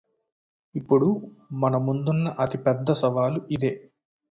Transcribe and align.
ఇప్పుడు 0.75 1.07
మన 1.53 1.77
ముందున్న 1.77 2.35
అతి 2.39 2.57
పెద్ద 2.57 2.91
సవాలు 2.93 3.41
ఇదే 3.51 3.73